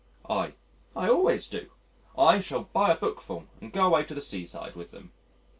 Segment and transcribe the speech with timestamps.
[0.27, 0.53] I:
[0.95, 1.69] "I always do:
[2.17, 5.11] I shall buy a bookful and go away to the seaside with them."